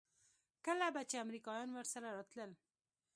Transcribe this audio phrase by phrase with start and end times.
[0.65, 2.51] کله به چې امريکايان ورسره راتلل.